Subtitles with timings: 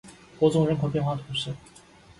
[0.39, 1.53] 伯宗人口变化图示